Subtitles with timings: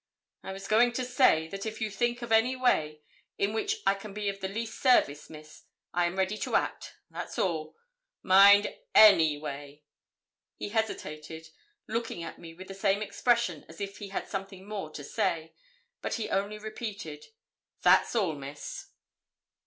[0.43, 3.01] 'I was going to say, that if you think of any way
[3.37, 7.37] in which I can be of the least service, Miss, I'm ready to act, that's
[7.37, 7.75] all;
[8.23, 9.83] mind, any way.'
[10.57, 11.49] He hesitated,
[11.87, 15.53] looking at me with the same expression as if he had something more to say;
[16.01, 17.23] but he only repeated
[17.83, 18.87] 'That's all, Miss.'